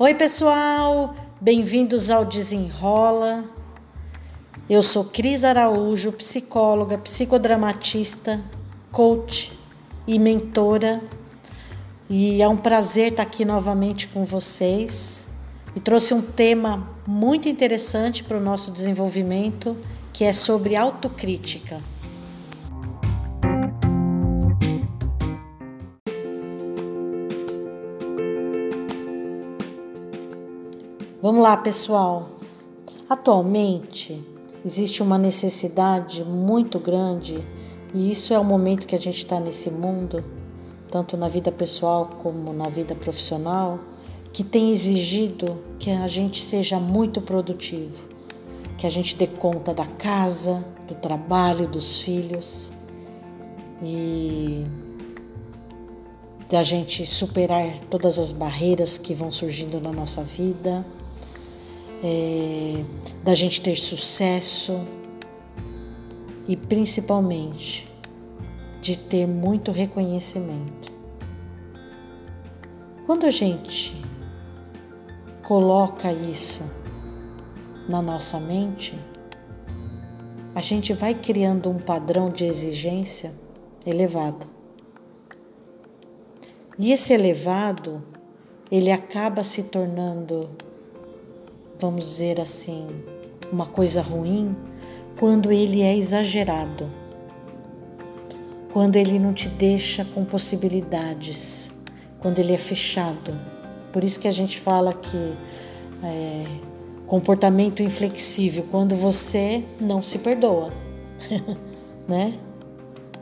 [0.00, 3.44] Oi, pessoal, bem-vindos ao Desenrola.
[4.70, 8.40] Eu sou Cris Araújo, psicóloga, psicodramatista,
[8.92, 9.52] coach
[10.06, 11.00] e mentora.
[12.08, 15.26] E é um prazer estar aqui novamente com vocês.
[15.74, 19.76] E trouxe um tema muito interessante para o nosso desenvolvimento,
[20.12, 21.80] que é sobre autocrítica.
[31.28, 32.26] Vamos lá, pessoal.
[33.06, 34.18] Atualmente
[34.64, 37.46] existe uma necessidade muito grande,
[37.92, 40.24] e isso é o momento que a gente está nesse mundo,
[40.90, 43.78] tanto na vida pessoal como na vida profissional,
[44.32, 48.06] que tem exigido que a gente seja muito produtivo,
[48.78, 52.70] que a gente dê conta da casa, do trabalho, dos filhos
[53.82, 54.64] e
[56.48, 60.86] da gente superar todas as barreiras que vão surgindo na nossa vida
[62.02, 62.84] é,
[63.22, 64.80] da gente ter sucesso
[66.46, 67.90] e principalmente
[68.80, 70.92] de ter muito reconhecimento.
[73.06, 73.96] Quando a gente
[75.42, 76.62] coloca isso
[77.88, 78.98] na nossa mente,
[80.54, 83.32] a gente vai criando um padrão de exigência
[83.86, 84.46] elevado.
[86.78, 88.02] E esse elevado,
[88.70, 90.50] ele acaba se tornando
[91.78, 92.88] vamos dizer assim,
[93.52, 94.56] uma coisa ruim
[95.18, 96.88] quando ele é exagerado,
[98.72, 101.70] quando ele não te deixa com possibilidades,
[102.20, 103.38] quando ele é fechado.
[103.92, 105.36] Por isso que a gente fala que
[106.04, 106.44] é,
[107.06, 110.72] comportamento inflexível, quando você não se perdoa,
[112.06, 112.34] né?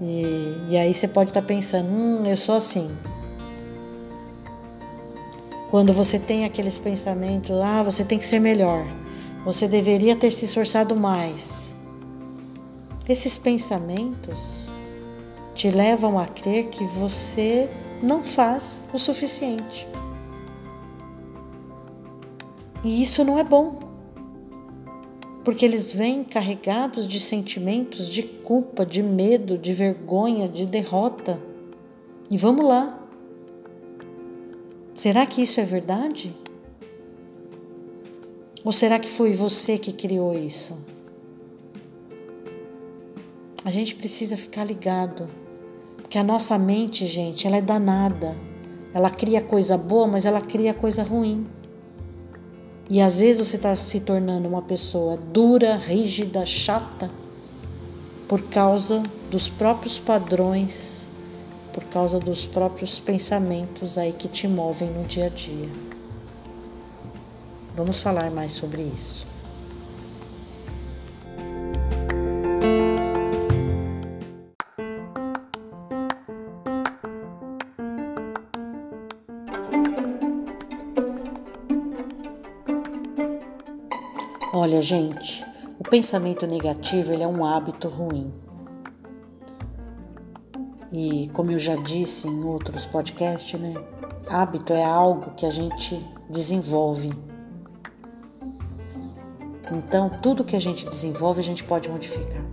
[0.00, 2.90] E, e aí você pode estar pensando, hum, eu sou assim,
[5.72, 8.86] quando você tem aqueles pensamentos, ah, você tem que ser melhor,
[9.42, 11.72] você deveria ter se esforçado mais.
[13.08, 14.68] Esses pensamentos
[15.54, 17.70] te levam a crer que você
[18.02, 19.88] não faz o suficiente.
[22.84, 23.78] E isso não é bom,
[25.42, 31.40] porque eles vêm carregados de sentimentos de culpa, de medo, de vergonha, de derrota.
[32.30, 33.01] E vamos lá,
[35.02, 36.32] Será que isso é verdade?
[38.64, 40.78] Ou será que foi você que criou isso?
[43.64, 45.26] A gente precisa ficar ligado,
[45.96, 48.36] porque a nossa mente, gente, ela é danada.
[48.94, 51.48] Ela cria coisa boa, mas ela cria coisa ruim.
[52.88, 57.10] E às vezes você está se tornando uma pessoa dura, rígida, chata,
[58.28, 61.08] por causa dos próprios padrões
[61.72, 65.68] por causa dos próprios pensamentos aí que te movem no dia a dia.
[67.74, 69.26] Vamos falar mais sobre isso.
[84.54, 85.44] Olha, gente,
[85.78, 88.30] o pensamento negativo ele é um hábito ruim.
[90.92, 93.74] E como eu já disse em outros podcasts, né?
[94.28, 95.98] Hábito é algo que a gente
[96.28, 97.12] desenvolve.
[99.70, 102.44] Então, tudo que a gente desenvolve, a gente pode modificar.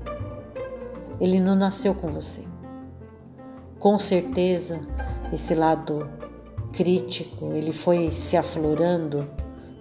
[1.19, 2.43] Ele não nasceu com você.
[3.77, 4.79] Com certeza,
[5.33, 6.09] esse lado
[6.71, 9.29] crítico, ele foi se aflorando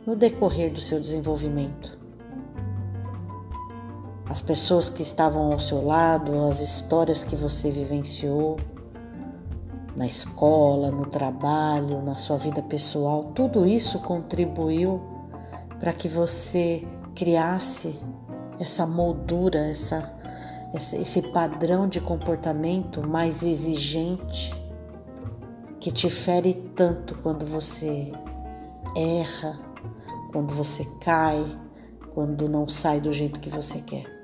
[0.04, 1.97] no decorrer do seu desenvolvimento
[4.38, 8.56] as pessoas que estavam ao seu lado, as histórias que você vivenciou
[9.96, 15.02] na escola, no trabalho, na sua vida pessoal, tudo isso contribuiu
[15.80, 18.00] para que você criasse
[18.60, 20.08] essa moldura, essa,
[20.72, 24.54] esse padrão de comportamento mais exigente
[25.80, 28.12] que te fere tanto quando você
[28.96, 29.58] erra,
[30.30, 31.58] quando você cai,
[32.14, 34.17] quando não sai do jeito que você quer.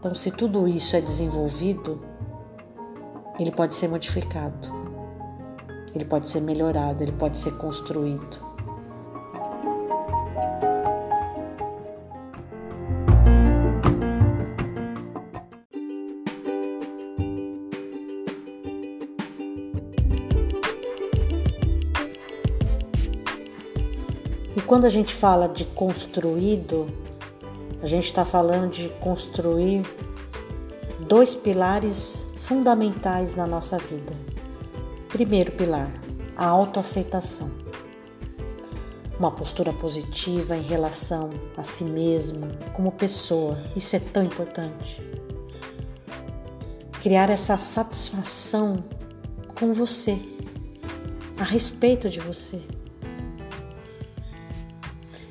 [0.00, 2.00] Então, se tudo isso é desenvolvido,
[3.38, 4.66] ele pode ser modificado,
[5.94, 8.40] ele pode ser melhorado, ele pode ser construído.
[24.56, 26.88] E quando a gente fala de construído,
[27.82, 29.84] a gente está falando de construir
[31.00, 34.12] dois pilares fundamentais na nossa vida.
[35.08, 35.90] Primeiro pilar,
[36.36, 37.50] a autoaceitação.
[39.18, 43.58] uma postura positiva em relação a si mesmo, como pessoa.
[43.76, 45.02] Isso é tão importante.
[47.02, 48.82] Criar essa satisfação
[49.54, 50.18] com você,
[51.38, 52.62] a respeito de você.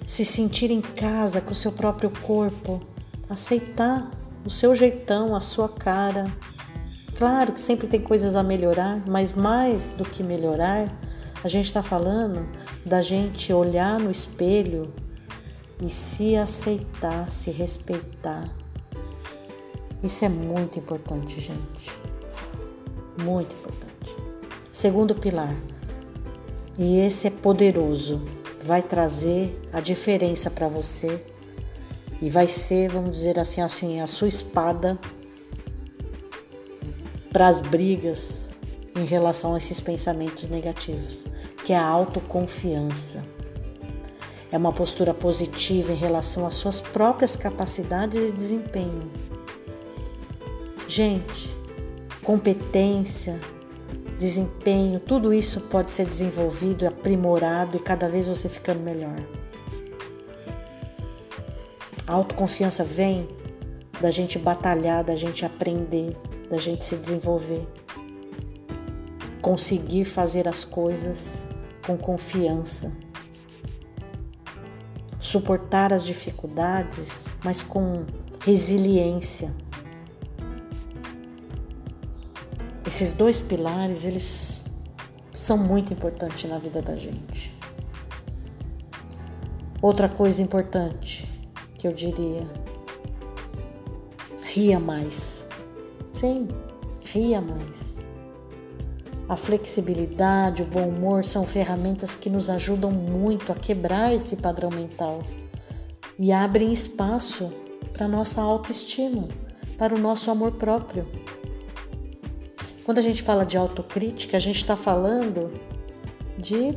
[0.10, 2.82] Se sentir em casa com o seu próprio corpo,
[3.30, 4.10] aceitar
[4.44, 6.26] o seu jeitão, a sua cara.
[7.16, 10.92] Claro que sempre tem coisas a melhorar, mas mais do que melhorar,
[11.44, 12.50] a gente está falando
[12.84, 14.92] da gente olhar no espelho
[15.80, 18.50] e se aceitar, se respeitar.
[20.02, 21.92] Isso é muito importante, gente.
[23.24, 24.16] Muito importante.
[24.72, 25.56] Segundo pilar,
[26.80, 28.20] e esse é poderoso,
[28.64, 31.24] vai trazer a diferença para você
[32.22, 35.00] e vai ser, vamos dizer assim, assim, a sua espada
[37.32, 38.50] para as brigas
[38.96, 41.26] em relação a esses pensamentos negativos,
[41.66, 43.24] que é a autoconfiança.
[44.52, 49.10] É uma postura positiva em relação às suas próprias capacidades e desempenho.
[50.88, 51.56] Gente,
[52.24, 53.40] competência,
[54.20, 59.20] desempenho, tudo isso pode ser desenvolvido, aprimorado e cada vez você ficando melhor.
[62.06, 63.28] A autoconfiança vem
[64.00, 66.16] da gente batalhar, da gente aprender,
[66.48, 67.66] da gente se desenvolver
[69.42, 71.50] conseguir fazer as coisas
[71.86, 72.92] com confiança,
[75.18, 78.06] suportar as dificuldades, mas com
[78.42, 79.54] resiliência.
[82.90, 84.64] Esses dois pilares, eles
[85.32, 87.56] são muito importantes na vida da gente.
[89.80, 91.30] Outra coisa importante
[91.78, 92.50] que eu diria,
[94.42, 95.46] ria mais.
[96.12, 96.48] Sim,
[97.06, 98.00] ria mais.
[99.28, 104.72] A flexibilidade, o bom humor são ferramentas que nos ajudam muito a quebrar esse padrão
[104.72, 105.22] mental
[106.18, 107.54] e abrem espaço
[107.94, 109.28] para nossa autoestima,
[109.78, 111.06] para o nosso amor próprio.
[112.90, 115.54] Quando a gente fala de autocrítica, a gente está falando
[116.36, 116.76] de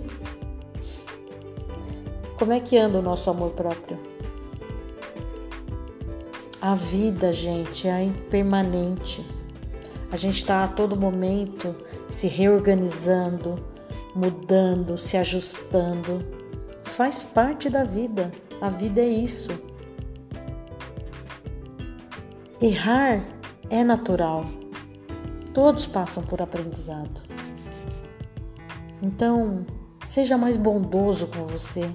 [2.39, 3.99] como é que anda o nosso amor próprio.
[6.61, 9.25] A vida, gente, é impermanente.
[10.11, 11.75] A gente está a todo momento
[12.07, 13.65] se reorganizando,
[14.15, 16.23] mudando, se ajustando.
[16.83, 18.31] Faz parte da vida.
[18.61, 19.51] A vida é isso.
[22.61, 23.25] Errar
[23.71, 24.45] é natural.
[25.53, 27.23] Todos passam por aprendizado.
[29.03, 29.67] Então,
[30.03, 31.89] seja mais bondoso com você.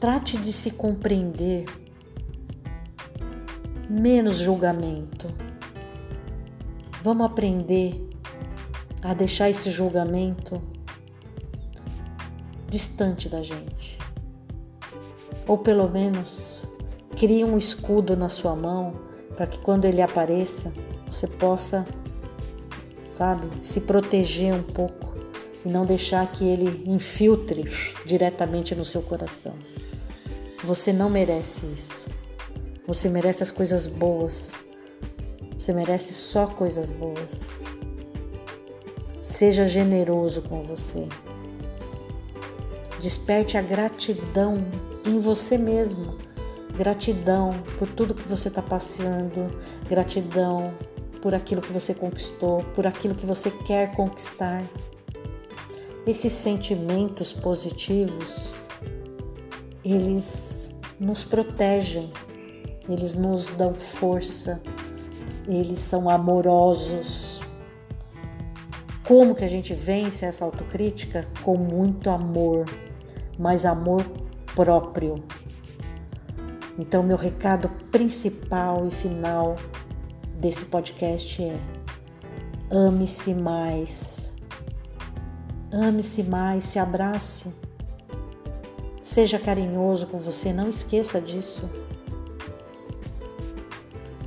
[0.00, 1.66] Trate de se compreender.
[3.90, 5.28] Menos julgamento.
[7.02, 8.08] Vamos aprender
[9.02, 10.62] a deixar esse julgamento
[12.68, 13.98] distante da gente.
[15.46, 16.62] Ou pelo menos
[17.16, 18.94] crie um escudo na sua mão
[19.36, 20.72] para que quando ele apareça,
[21.12, 21.86] você possa,
[23.12, 25.14] sabe, se proteger um pouco
[25.64, 27.70] e não deixar que ele infiltre
[28.04, 29.54] diretamente no seu coração.
[30.64, 32.06] Você não merece isso.
[32.86, 34.62] Você merece as coisas boas
[35.62, 37.50] você merece só coisas boas.
[39.20, 41.06] Seja generoso com você.
[42.98, 44.66] Desperte a gratidão
[45.06, 46.18] em você mesmo.
[46.76, 49.56] Gratidão por tudo que você está passando,
[49.88, 50.74] gratidão
[51.22, 54.62] por aquilo que você conquistou, por aquilo que você quer conquistar.
[56.04, 58.52] Esses sentimentos positivos,
[59.84, 62.12] eles nos protegem,
[62.88, 64.60] eles nos dão força,
[65.46, 67.40] eles são amorosos.
[69.06, 71.28] Como que a gente vence essa autocrítica?
[71.42, 72.66] Com muito amor,
[73.38, 74.04] mas amor
[74.56, 75.22] próprio.
[76.76, 79.56] Então, meu recado principal e final
[80.42, 81.56] desse podcast é:
[82.70, 84.34] ame-se mais.
[85.72, 87.54] Ame-se mais, se abrace.
[89.02, 91.70] Seja carinhoso com você, não esqueça disso.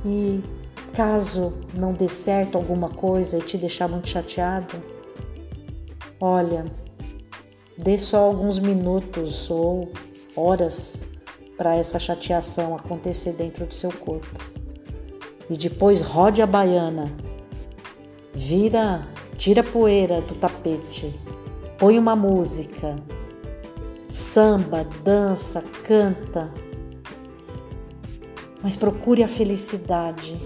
[0.04, 0.42] E
[0.96, 4.82] Caso não dê certo alguma coisa e te deixar muito chateado,
[6.18, 6.64] olha,
[7.76, 9.92] dê só alguns minutos ou
[10.34, 11.04] horas
[11.58, 14.55] para essa chateação acontecer dentro do seu corpo.
[15.48, 17.10] E depois rode a baiana,
[18.34, 21.14] vira, tira a poeira do tapete,
[21.78, 22.96] põe uma música,
[24.08, 26.52] samba, dança, canta,
[28.62, 30.36] mas procure a felicidade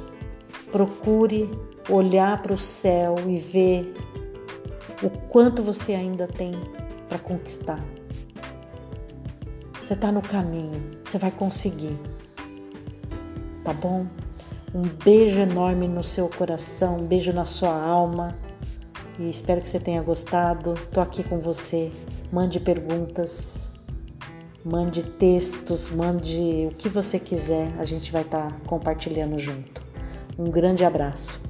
[0.70, 1.50] Procure
[1.88, 3.92] olhar para o céu e ver
[5.02, 6.52] o quanto você ainda tem
[7.08, 7.84] para conquistar.
[9.82, 11.98] Você está no caminho, você vai conseguir.
[13.64, 14.06] Tá bom?
[14.72, 18.38] Um beijo enorme no seu coração, um beijo na sua alma.
[19.18, 20.74] E espero que você tenha gostado.
[20.92, 21.90] Tô aqui com você.
[22.32, 23.68] Mande perguntas,
[24.64, 27.74] mande textos, mande o que você quiser.
[27.80, 29.82] A gente vai estar tá compartilhando junto.
[30.38, 31.49] Um grande abraço.